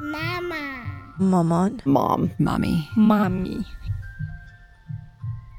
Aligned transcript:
Mama. 0.00 1.14
Maman. 1.18 1.82
Mom. 1.84 2.30
Mommy. 2.38 2.88
Mommy. 2.96 3.64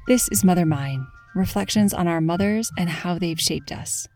This 0.06 0.28
is 0.30 0.44
Mother 0.44 0.64
Mine 0.64 1.06
reflections 1.34 1.94
on 1.94 2.08
our 2.08 2.20
mothers 2.20 2.70
and 2.76 2.88
how 2.88 3.18
they've 3.18 3.40
shaped 3.40 3.72
us. 3.72 4.08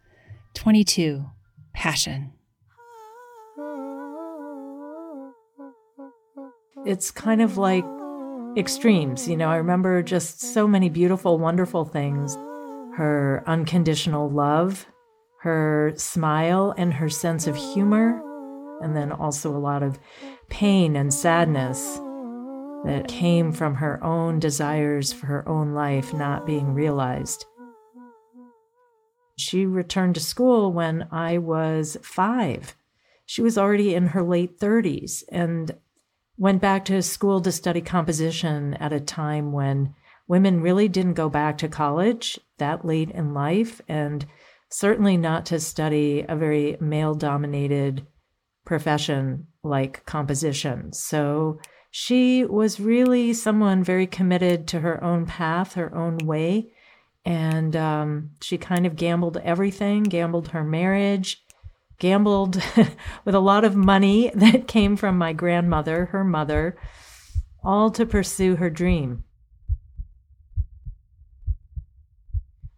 22. 0.54 1.24
Passion. 1.72 2.32
It's 6.84 7.10
kind 7.10 7.40
of 7.40 7.58
like 7.58 7.84
extremes. 8.56 9.28
You 9.28 9.36
know, 9.36 9.48
I 9.48 9.56
remember 9.56 10.02
just 10.02 10.40
so 10.40 10.66
many 10.66 10.88
beautiful, 10.88 11.38
wonderful 11.38 11.84
things 11.84 12.36
her 12.96 13.42
unconditional 13.46 14.28
love, 14.28 14.86
her 15.40 15.94
smile, 15.96 16.74
and 16.76 16.92
her 16.92 17.08
sense 17.08 17.46
of 17.46 17.56
humor, 17.56 18.22
and 18.82 18.96
then 18.96 19.12
also 19.12 19.54
a 19.54 19.58
lot 19.58 19.82
of 19.82 19.98
pain 20.48 20.96
and 20.96 21.12
sadness 21.12 21.98
that 22.84 23.06
came 23.08 23.52
from 23.52 23.76
her 23.76 24.02
own 24.02 24.38
desires 24.38 25.12
for 25.12 25.26
her 25.26 25.48
own 25.48 25.72
life 25.72 26.12
not 26.12 26.46
being 26.46 26.74
realized. 26.74 27.46
She 29.36 29.66
returned 29.66 30.14
to 30.16 30.20
school 30.20 30.72
when 30.72 31.08
I 31.10 31.38
was 31.38 31.96
five. 32.02 32.76
She 33.24 33.40
was 33.40 33.56
already 33.56 33.94
in 33.94 34.08
her 34.08 34.22
late 34.22 34.58
30s 34.58 35.22
and 35.30 35.74
went 36.36 36.60
back 36.60 36.84
to 36.86 37.02
school 37.02 37.40
to 37.40 37.52
study 37.52 37.80
composition 37.80 38.74
at 38.74 38.92
a 38.92 39.00
time 39.00 39.52
when 39.52 39.94
women 40.26 40.60
really 40.60 40.88
didn't 40.88 41.14
go 41.14 41.28
back 41.28 41.58
to 41.58 41.68
college 41.68 42.38
that 42.58 42.84
late 42.84 43.10
in 43.10 43.34
life, 43.34 43.80
and 43.88 44.24
certainly 44.70 45.16
not 45.16 45.46
to 45.46 45.60
study 45.60 46.24
a 46.28 46.36
very 46.36 46.76
male 46.80 47.14
dominated 47.14 48.06
profession 48.64 49.46
like 49.62 50.04
composition. 50.06 50.92
So 50.92 51.60
she 51.90 52.44
was 52.44 52.80
really 52.80 53.32
someone 53.32 53.84
very 53.84 54.06
committed 54.06 54.66
to 54.68 54.80
her 54.80 55.02
own 55.04 55.26
path, 55.26 55.74
her 55.74 55.94
own 55.94 56.18
way. 56.18 56.72
And 57.24 57.76
um, 57.76 58.30
she 58.40 58.58
kind 58.58 58.86
of 58.86 58.96
gambled 58.96 59.36
everything, 59.44 60.02
gambled 60.02 60.48
her 60.48 60.64
marriage, 60.64 61.44
gambled 61.98 62.56
with 63.24 63.34
a 63.34 63.40
lot 63.40 63.64
of 63.64 63.76
money 63.76 64.30
that 64.34 64.66
came 64.66 64.96
from 64.96 65.18
my 65.18 65.32
grandmother, 65.32 66.06
her 66.06 66.24
mother, 66.24 66.76
all 67.62 67.90
to 67.90 68.06
pursue 68.06 68.56
her 68.56 68.70
dream. 68.70 69.24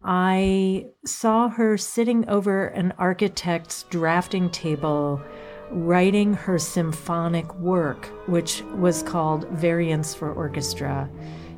I 0.02 0.88
saw 1.06 1.48
her 1.48 1.78
sitting 1.78 2.28
over 2.28 2.66
an 2.66 2.92
architect's 2.98 3.84
drafting 3.84 4.50
table 4.50 5.22
writing 5.70 6.34
her 6.34 6.58
symphonic 6.58 7.52
work, 7.56 8.06
which 8.26 8.62
was 8.76 9.02
called 9.02 9.48
Variants 9.48 10.14
for 10.14 10.32
Orchestra. 10.32 11.08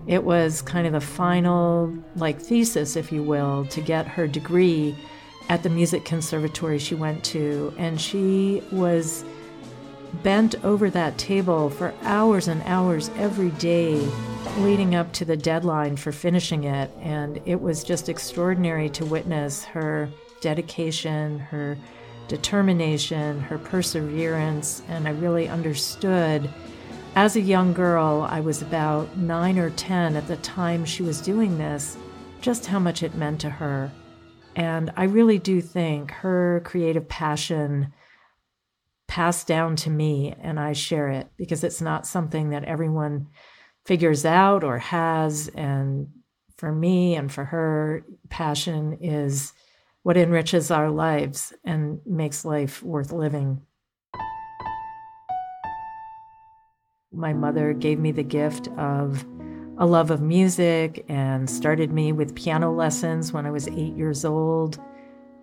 It 0.06 0.22
was 0.24 0.62
kind 0.62 0.86
of 0.86 0.92
the 0.92 1.00
final, 1.00 1.92
like, 2.14 2.40
thesis, 2.40 2.96
if 2.96 3.10
you 3.10 3.22
will, 3.22 3.66
to 3.66 3.80
get 3.80 4.06
her 4.06 4.26
degree 4.26 4.96
at 5.48 5.62
the 5.62 5.68
music 5.68 6.04
conservatory 6.04 6.78
she 6.78 6.94
went 6.94 7.24
to. 7.24 7.74
And 7.76 8.00
she 8.00 8.62
was 8.70 9.24
bent 10.22 10.54
over 10.64 10.90
that 10.90 11.18
table 11.18 11.70
for 11.70 11.92
hours 12.02 12.48
and 12.48 12.62
hours 12.64 13.10
every 13.16 13.50
day 13.50 14.08
leading 14.58 14.94
up 14.94 15.12
to 15.12 15.24
the 15.24 15.36
deadline 15.36 15.96
for 15.96 16.12
finishing 16.12 16.64
it. 16.64 16.90
And 17.00 17.40
it 17.44 17.60
was 17.60 17.84
just 17.84 18.08
extraordinary 18.08 18.88
to 18.90 19.04
witness 19.04 19.64
her 19.64 20.08
dedication, 20.40 21.38
her 21.38 21.76
determination, 22.28 23.40
her 23.40 23.58
perseverance. 23.58 24.82
And 24.88 25.06
I 25.06 25.12
really 25.12 25.48
understood. 25.48 26.50
As 27.14 27.36
a 27.36 27.40
young 27.40 27.72
girl, 27.72 28.26
I 28.28 28.40
was 28.40 28.60
about 28.60 29.16
nine 29.16 29.58
or 29.58 29.70
10 29.70 30.16
at 30.16 30.28
the 30.28 30.36
time 30.38 30.84
she 30.84 31.02
was 31.02 31.20
doing 31.20 31.56
this, 31.56 31.96
just 32.40 32.66
how 32.66 32.78
much 32.78 33.02
it 33.02 33.14
meant 33.14 33.40
to 33.40 33.50
her. 33.50 33.90
And 34.54 34.92
I 34.96 35.04
really 35.04 35.38
do 35.38 35.60
think 35.60 36.10
her 36.10 36.62
creative 36.64 37.08
passion 37.08 37.92
passed 39.06 39.46
down 39.46 39.76
to 39.76 39.90
me 39.90 40.34
and 40.40 40.58
I 40.58 40.72
share 40.72 41.08
it 41.08 41.28
because 41.36 41.62
it's 41.62 41.80
not 41.80 42.06
something 42.06 42.50
that 42.50 42.64
everyone 42.64 43.28
figures 43.84 44.24
out 44.24 44.64
or 44.64 44.78
has. 44.78 45.48
And 45.48 46.08
for 46.56 46.72
me 46.72 47.14
and 47.14 47.30
for 47.30 47.44
her, 47.44 48.04
passion 48.28 48.98
is 49.00 49.52
what 50.06 50.16
enriches 50.16 50.70
our 50.70 50.88
lives 50.88 51.52
and 51.64 51.98
makes 52.06 52.44
life 52.44 52.80
worth 52.80 53.10
living. 53.10 53.60
My 57.12 57.32
mother 57.32 57.72
gave 57.72 57.98
me 57.98 58.12
the 58.12 58.22
gift 58.22 58.68
of 58.78 59.26
a 59.78 59.84
love 59.84 60.12
of 60.12 60.22
music 60.22 61.04
and 61.08 61.50
started 61.50 61.90
me 61.90 62.12
with 62.12 62.36
piano 62.36 62.72
lessons 62.72 63.32
when 63.32 63.46
I 63.46 63.50
was 63.50 63.66
eight 63.66 63.96
years 63.96 64.24
old. 64.24 64.78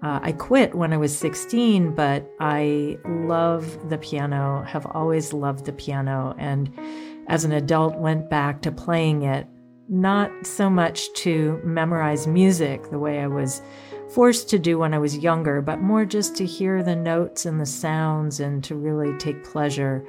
Uh, 0.01 0.21
I 0.23 0.31
quit 0.31 0.73
when 0.73 0.93
I 0.93 0.97
was 0.97 1.13
16, 1.17 1.93
but 1.93 2.25
I 2.39 2.97
love 3.05 3.89
the 3.89 3.97
piano, 3.97 4.63
have 4.65 4.85
always 4.85 5.33
loved 5.33 5.65
the 5.65 5.73
piano, 5.73 6.35
and 6.37 6.73
as 7.27 7.43
an 7.43 7.51
adult 7.51 7.97
went 7.97 8.29
back 8.29 8.61
to 8.61 8.71
playing 8.71 9.23
it, 9.23 9.45
not 9.93 10.31
so 10.45 10.69
much 10.71 11.13
to 11.13 11.61
memorize 11.63 12.25
music 12.25 12.89
the 12.89 12.97
way 12.97 13.19
I 13.19 13.27
was 13.27 13.61
forced 14.09 14.49
to 14.49 14.59
do 14.59 14.79
when 14.79 14.93
I 14.93 14.97
was 14.97 15.19
younger, 15.19 15.61
but 15.61 15.81
more 15.81 16.03
just 16.03 16.35
to 16.37 16.45
hear 16.45 16.81
the 16.81 16.95
notes 16.95 17.45
and 17.45 17.61
the 17.61 17.65
sounds 17.65 18.39
and 18.39 18.63
to 18.63 18.75
really 18.75 19.15
take 19.19 19.43
pleasure 19.43 20.03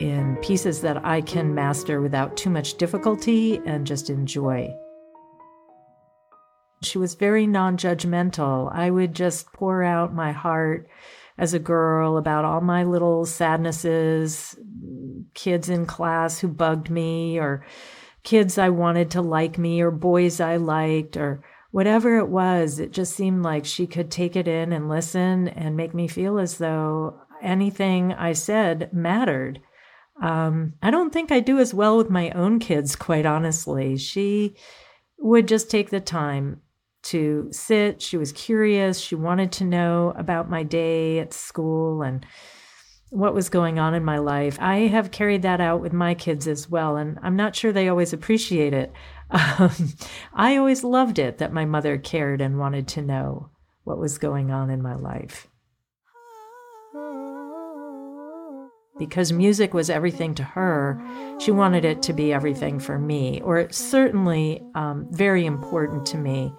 in 0.00 0.36
pieces 0.42 0.80
that 0.80 1.04
I 1.04 1.20
can 1.20 1.54
master 1.54 2.00
without 2.00 2.36
too 2.36 2.50
much 2.50 2.76
difficulty 2.76 3.60
and 3.64 3.86
just 3.86 4.10
enjoy. 4.10 4.74
She 6.82 6.98
was 6.98 7.14
very 7.14 7.46
non 7.46 7.76
judgmental. 7.76 8.74
I 8.74 8.90
would 8.90 9.14
just 9.14 9.52
pour 9.52 9.84
out 9.84 10.12
my 10.12 10.32
heart 10.32 10.88
as 11.38 11.54
a 11.54 11.58
girl 11.58 12.16
about 12.16 12.44
all 12.44 12.62
my 12.62 12.82
little 12.82 13.24
sadnesses, 13.26 14.58
kids 15.34 15.68
in 15.68 15.86
class 15.86 16.40
who 16.40 16.48
bugged 16.48 16.90
me, 16.90 17.38
or 17.38 17.64
kids 18.22 18.58
I 18.58 18.68
wanted 18.68 19.10
to 19.12 19.22
like 19.22 19.58
me, 19.58 19.80
or 19.80 19.90
boys 19.90 20.40
I 20.40 20.56
liked, 20.56 21.16
or 21.16 21.42
whatever 21.70 22.18
it 22.18 22.28
was. 22.28 22.78
It 22.78 22.92
just 22.92 23.14
seemed 23.14 23.42
like 23.42 23.64
she 23.64 23.86
could 23.86 24.10
take 24.10 24.36
it 24.36 24.48
in 24.48 24.72
and 24.72 24.88
listen 24.88 25.48
and 25.48 25.76
make 25.76 25.94
me 25.94 26.08
feel 26.08 26.38
as 26.38 26.58
though 26.58 27.20
anything 27.42 28.12
I 28.12 28.32
said 28.32 28.92
mattered. 28.92 29.60
Um, 30.22 30.74
I 30.82 30.90
don't 30.90 31.12
think 31.12 31.32
I 31.32 31.40
do 31.40 31.58
as 31.58 31.72
well 31.72 31.96
with 31.96 32.10
my 32.10 32.30
own 32.30 32.58
kids, 32.58 32.94
quite 32.96 33.24
honestly. 33.24 33.96
She 33.96 34.54
would 35.18 35.48
just 35.48 35.70
take 35.70 35.90
the 35.90 36.00
time 36.00 36.60
to 37.02 37.48
sit. 37.50 38.02
She 38.02 38.16
was 38.16 38.32
curious. 38.32 39.00
She 39.00 39.14
wanted 39.14 39.52
to 39.52 39.64
know 39.64 40.12
about 40.16 40.50
my 40.50 40.62
day 40.62 41.18
at 41.18 41.32
school 41.32 42.02
and 42.02 42.26
what 43.10 43.34
was 43.34 43.48
going 43.48 43.78
on 43.78 43.92
in 43.94 44.04
my 44.04 44.18
life. 44.18 44.56
I 44.60 44.86
have 44.86 45.10
carried 45.10 45.42
that 45.42 45.60
out 45.60 45.80
with 45.80 45.92
my 45.92 46.14
kids 46.14 46.46
as 46.46 46.70
well, 46.70 46.96
and 46.96 47.18
I'm 47.22 47.36
not 47.36 47.54
sure 47.54 47.72
they 47.72 47.88
always 47.88 48.12
appreciate 48.12 48.72
it. 48.72 48.92
Um, 49.32 49.70
I 50.34 50.56
always 50.56 50.82
loved 50.82 51.20
it 51.20 51.38
that 51.38 51.52
my 51.52 51.64
mother 51.64 51.96
cared 51.96 52.40
and 52.40 52.58
wanted 52.58 52.88
to 52.88 53.00
know 53.00 53.50
what 53.84 53.96
was 53.96 54.18
going 54.18 54.50
on 54.50 54.70
in 54.70 54.82
my 54.82 54.96
life. 54.96 55.46
Because 58.98 59.32
music 59.32 59.72
was 59.72 59.88
everything 59.88 60.34
to 60.34 60.42
her, 60.42 61.00
she 61.38 61.52
wanted 61.52 61.84
it 61.84 62.02
to 62.02 62.12
be 62.12 62.32
everything 62.32 62.80
for 62.80 62.98
me, 62.98 63.40
or 63.42 63.70
certainly 63.70 64.64
um, 64.74 65.06
very 65.12 65.46
important 65.46 66.06
to 66.06 66.18
me. 66.18 66.52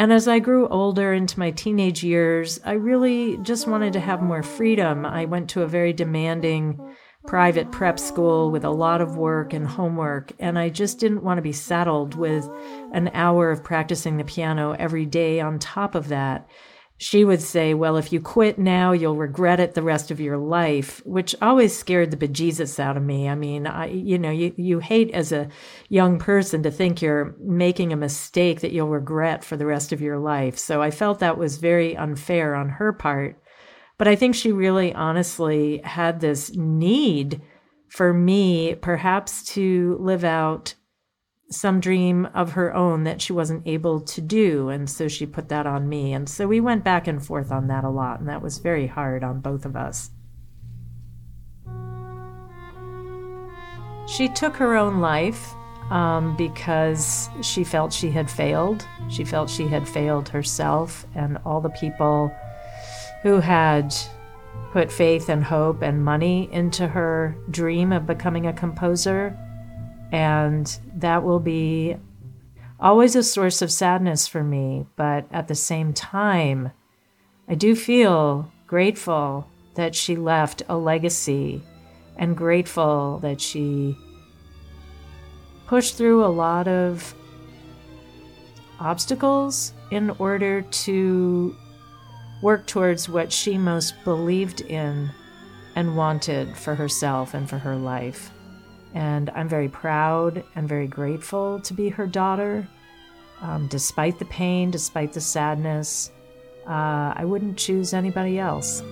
And 0.00 0.14
as 0.14 0.26
I 0.26 0.38
grew 0.38 0.66
older 0.68 1.12
into 1.12 1.38
my 1.38 1.50
teenage 1.50 2.02
years, 2.02 2.58
I 2.64 2.72
really 2.72 3.36
just 3.42 3.66
wanted 3.66 3.92
to 3.92 4.00
have 4.00 4.22
more 4.22 4.42
freedom. 4.42 5.04
I 5.04 5.26
went 5.26 5.50
to 5.50 5.60
a 5.60 5.66
very 5.66 5.92
demanding 5.92 6.80
private 7.26 7.70
prep 7.70 7.98
school 7.98 8.50
with 8.50 8.64
a 8.64 8.70
lot 8.70 9.02
of 9.02 9.18
work 9.18 9.52
and 9.52 9.66
homework, 9.66 10.32
and 10.38 10.58
I 10.58 10.70
just 10.70 11.00
didn't 11.00 11.22
want 11.22 11.36
to 11.36 11.42
be 11.42 11.52
saddled 11.52 12.14
with 12.14 12.48
an 12.94 13.10
hour 13.12 13.50
of 13.50 13.62
practicing 13.62 14.16
the 14.16 14.24
piano 14.24 14.74
every 14.78 15.04
day 15.04 15.38
on 15.38 15.58
top 15.58 15.94
of 15.94 16.08
that 16.08 16.48
she 17.00 17.24
would 17.24 17.40
say, 17.40 17.72
Well, 17.72 17.96
if 17.96 18.12
you 18.12 18.20
quit 18.20 18.58
now, 18.58 18.92
you'll 18.92 19.16
regret 19.16 19.58
it 19.58 19.72
the 19.72 19.82
rest 19.82 20.10
of 20.10 20.20
your 20.20 20.36
life, 20.36 21.00
which 21.06 21.34
always 21.40 21.74
scared 21.76 22.10
the 22.10 22.16
bejesus 22.18 22.78
out 22.78 22.98
of 22.98 23.02
me. 23.02 23.26
I 23.26 23.34
mean, 23.34 23.66
I, 23.66 23.86
you 23.86 24.18
know, 24.18 24.30
you, 24.30 24.52
you 24.58 24.80
hate 24.80 25.10
as 25.12 25.32
a 25.32 25.48
young 25.88 26.18
person 26.18 26.62
to 26.62 26.70
think 26.70 27.00
you're 27.00 27.34
making 27.40 27.94
a 27.94 27.96
mistake 27.96 28.60
that 28.60 28.72
you'll 28.72 28.90
regret 28.90 29.42
for 29.44 29.56
the 29.56 29.64
rest 29.64 29.92
of 29.92 30.02
your 30.02 30.18
life. 30.18 30.58
So 30.58 30.82
I 30.82 30.90
felt 30.90 31.20
that 31.20 31.38
was 31.38 31.56
very 31.56 31.96
unfair 31.96 32.54
on 32.54 32.68
her 32.68 32.92
part. 32.92 33.42
But 33.96 34.06
I 34.06 34.14
think 34.14 34.34
she 34.34 34.52
really 34.52 34.94
honestly 34.94 35.80
had 35.82 36.20
this 36.20 36.54
need 36.54 37.40
for 37.88 38.12
me, 38.12 38.74
perhaps 38.74 39.42
to 39.54 39.96
live 40.00 40.22
out 40.22 40.74
some 41.50 41.80
dream 41.80 42.26
of 42.26 42.52
her 42.52 42.72
own 42.74 43.04
that 43.04 43.20
she 43.20 43.32
wasn't 43.32 43.66
able 43.66 44.00
to 44.00 44.20
do. 44.20 44.68
And 44.68 44.88
so 44.88 45.08
she 45.08 45.26
put 45.26 45.48
that 45.48 45.66
on 45.66 45.88
me. 45.88 46.12
And 46.12 46.28
so 46.28 46.46
we 46.46 46.60
went 46.60 46.84
back 46.84 47.08
and 47.08 47.24
forth 47.24 47.50
on 47.50 47.66
that 47.66 47.84
a 47.84 47.90
lot. 47.90 48.20
And 48.20 48.28
that 48.28 48.42
was 48.42 48.58
very 48.58 48.86
hard 48.86 49.24
on 49.24 49.40
both 49.40 49.64
of 49.64 49.74
us. 49.74 50.10
She 54.06 54.28
took 54.28 54.56
her 54.56 54.76
own 54.76 55.00
life 55.00 55.52
um, 55.90 56.36
because 56.36 57.28
she 57.42 57.64
felt 57.64 57.92
she 57.92 58.10
had 58.10 58.30
failed. 58.30 58.86
She 59.08 59.24
felt 59.24 59.50
she 59.50 59.66
had 59.66 59.88
failed 59.88 60.28
herself 60.28 61.04
and 61.14 61.38
all 61.44 61.60
the 61.60 61.70
people 61.70 62.32
who 63.22 63.40
had 63.40 63.94
put 64.72 64.90
faith 64.90 65.28
and 65.28 65.42
hope 65.42 65.82
and 65.82 66.04
money 66.04 66.48
into 66.52 66.86
her 66.86 67.36
dream 67.50 67.92
of 67.92 68.06
becoming 68.06 68.46
a 68.46 68.52
composer. 68.52 69.36
And 70.12 70.78
that 70.96 71.22
will 71.22 71.40
be 71.40 71.96
always 72.78 73.14
a 73.14 73.22
source 73.22 73.62
of 73.62 73.70
sadness 73.70 74.26
for 74.26 74.42
me. 74.42 74.86
But 74.96 75.26
at 75.30 75.48
the 75.48 75.54
same 75.54 75.92
time, 75.92 76.72
I 77.48 77.54
do 77.54 77.74
feel 77.74 78.50
grateful 78.66 79.48
that 79.74 79.94
she 79.94 80.16
left 80.16 80.62
a 80.68 80.76
legacy 80.76 81.62
and 82.16 82.36
grateful 82.36 83.18
that 83.20 83.40
she 83.40 83.96
pushed 85.66 85.96
through 85.96 86.24
a 86.24 86.26
lot 86.26 86.66
of 86.68 87.14
obstacles 88.80 89.72
in 89.90 90.10
order 90.18 90.62
to 90.62 91.56
work 92.42 92.66
towards 92.66 93.08
what 93.08 93.32
she 93.32 93.58
most 93.58 93.94
believed 94.04 94.62
in 94.62 95.10
and 95.76 95.96
wanted 95.96 96.56
for 96.56 96.74
herself 96.74 97.34
and 97.34 97.48
for 97.48 97.58
her 97.58 97.76
life. 97.76 98.32
And 98.94 99.30
I'm 99.30 99.48
very 99.48 99.68
proud 99.68 100.44
and 100.54 100.68
very 100.68 100.86
grateful 100.86 101.60
to 101.60 101.74
be 101.74 101.88
her 101.90 102.06
daughter. 102.06 102.68
Um, 103.40 103.68
despite 103.68 104.18
the 104.18 104.24
pain, 104.26 104.70
despite 104.70 105.12
the 105.12 105.20
sadness, 105.20 106.10
uh, 106.66 107.14
I 107.16 107.24
wouldn't 107.24 107.56
choose 107.56 107.94
anybody 107.94 108.38
else. 108.38 108.82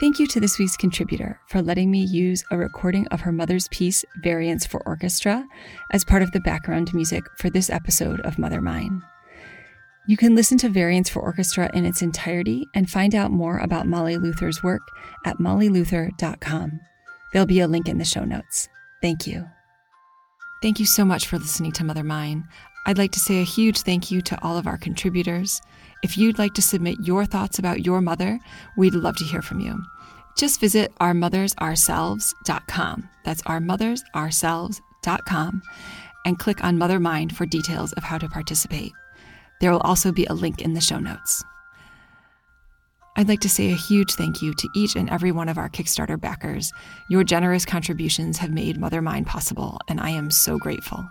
Thank 0.00 0.18
you 0.18 0.26
to 0.28 0.40
this 0.40 0.58
week's 0.58 0.78
contributor 0.78 1.38
for 1.46 1.60
letting 1.60 1.90
me 1.90 2.00
use 2.02 2.42
a 2.50 2.56
recording 2.56 3.06
of 3.08 3.20
her 3.20 3.32
mother's 3.32 3.68
piece, 3.68 4.02
Variants 4.22 4.64
for 4.64 4.82
Orchestra, 4.86 5.46
as 5.90 6.06
part 6.06 6.22
of 6.22 6.32
the 6.32 6.40
background 6.40 6.94
music 6.94 7.22
for 7.36 7.50
this 7.50 7.68
episode 7.68 8.18
of 8.22 8.38
Mother 8.38 8.62
Mine. 8.62 9.02
You 10.08 10.16
can 10.16 10.34
listen 10.34 10.56
to 10.58 10.70
Variants 10.70 11.10
for 11.10 11.20
Orchestra 11.20 11.70
in 11.74 11.84
its 11.84 12.00
entirety 12.00 12.66
and 12.74 12.88
find 12.88 13.14
out 13.14 13.30
more 13.30 13.58
about 13.58 13.86
Molly 13.86 14.16
Luther's 14.16 14.62
work 14.62 14.80
at 15.26 15.36
mollyluther.com. 15.36 16.80
There'll 17.34 17.46
be 17.46 17.60
a 17.60 17.68
link 17.68 17.86
in 17.86 17.98
the 17.98 18.04
show 18.06 18.24
notes. 18.24 18.70
Thank 19.02 19.26
you. 19.26 19.46
Thank 20.62 20.80
you 20.80 20.86
so 20.86 21.04
much 21.04 21.26
for 21.26 21.38
listening 21.38 21.72
to 21.72 21.84
Mother 21.84 22.04
Mine. 22.04 22.48
I'd 22.86 22.96
like 22.96 23.12
to 23.12 23.20
say 23.20 23.42
a 23.42 23.44
huge 23.44 23.82
thank 23.82 24.10
you 24.10 24.22
to 24.22 24.42
all 24.42 24.56
of 24.56 24.66
our 24.66 24.78
contributors. 24.78 25.60
If 26.02 26.16
you'd 26.16 26.38
like 26.38 26.54
to 26.54 26.62
submit 26.62 26.96
your 27.02 27.26
thoughts 27.26 27.58
about 27.58 27.84
your 27.84 28.00
mother, 28.00 28.38
we'd 28.76 28.94
love 28.94 29.16
to 29.16 29.24
hear 29.24 29.42
from 29.42 29.60
you. 29.60 29.82
Just 30.36 30.60
visit 30.60 30.92
ourmothersourselves.com. 31.00 33.08
That's 33.24 33.42
ourmothersourselves.com 33.42 35.62
and 36.24 36.38
click 36.38 36.64
on 36.64 36.78
Mother 36.78 37.00
Mine 37.00 37.30
for 37.30 37.46
details 37.46 37.92
of 37.94 38.04
how 38.04 38.18
to 38.18 38.28
participate. 38.28 38.92
There 39.60 39.72
will 39.72 39.80
also 39.80 40.12
be 40.12 40.26
a 40.26 40.34
link 40.34 40.62
in 40.62 40.74
the 40.74 40.80
show 40.80 40.98
notes. 40.98 41.42
I'd 43.16 43.28
like 43.28 43.40
to 43.40 43.50
say 43.50 43.70
a 43.70 43.76
huge 43.76 44.14
thank 44.14 44.40
you 44.40 44.54
to 44.54 44.68
each 44.74 44.96
and 44.96 45.10
every 45.10 45.32
one 45.32 45.48
of 45.48 45.58
our 45.58 45.68
Kickstarter 45.68 46.18
backers. 46.18 46.72
Your 47.10 47.24
generous 47.24 47.66
contributions 47.66 48.38
have 48.38 48.50
made 48.50 48.78
Mother 48.78 49.02
Mine 49.02 49.24
possible, 49.24 49.78
and 49.88 50.00
I 50.00 50.10
am 50.10 50.30
so 50.30 50.58
grateful. 50.58 51.06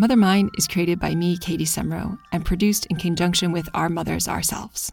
Mother 0.00 0.16
Mine 0.16 0.48
is 0.56 0.66
created 0.66 0.98
by 0.98 1.14
me, 1.14 1.36
Katie 1.36 1.66
Semro, 1.66 2.16
and 2.32 2.42
produced 2.42 2.86
in 2.86 2.96
conjunction 2.96 3.52
with 3.52 3.68
Our 3.74 3.90
Mothers 3.90 4.28
Ourselves. 4.28 4.92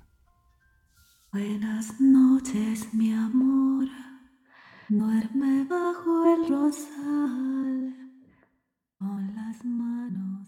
Buenas 1.32 1.94
noches, 1.98 2.88
mi 2.92 3.14
amor. 3.14 3.88
Duerme 4.90 5.64
bajo 5.64 6.26
el 6.26 6.50
rosal 6.50 7.94
con 9.00 9.34
las 9.34 9.64
manos. 9.64 10.47